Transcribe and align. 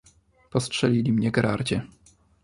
"Postrzelili 0.49 1.13
mnie, 1.13 1.31
Gerardzie." 1.31 1.81